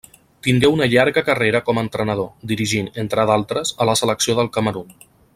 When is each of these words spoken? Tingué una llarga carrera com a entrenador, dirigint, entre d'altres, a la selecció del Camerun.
Tingué 0.45 0.69
una 0.75 0.85
llarga 0.93 1.23
carrera 1.27 1.61
com 1.67 1.81
a 1.81 1.83
entrenador, 1.87 2.25
dirigint, 2.51 2.89
entre 3.03 3.27
d'altres, 3.33 3.75
a 3.85 3.91
la 3.91 3.97
selecció 4.01 4.37
del 4.41 4.51
Camerun. 4.57 4.97